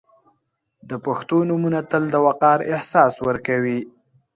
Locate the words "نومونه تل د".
1.49-2.15